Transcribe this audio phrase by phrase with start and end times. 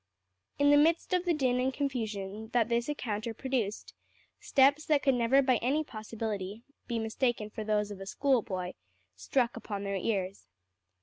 [0.57, 3.93] In the midst of the din and confusion that this encounter produced,
[4.39, 8.71] steps that could never by any possibility be mistaken for those of a schoolboy
[9.15, 10.47] struck upon their ears.